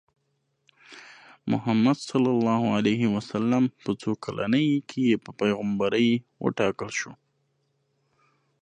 [1.51, 2.09] محمد ص
[3.83, 6.09] په څو کلنۍ کې په پیغمبرۍ
[6.43, 7.11] وټاکل شو؟